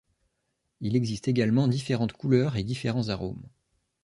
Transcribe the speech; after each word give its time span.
Il 0.79 0.95
existe 0.95 1.27
également 1.27 1.67
différentes 1.67 2.13
couleurs 2.13 2.55
et 2.55 2.63
différents 2.63 3.09
arômes. 3.09 3.47